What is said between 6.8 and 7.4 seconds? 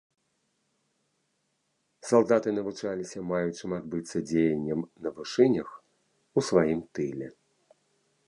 тыле.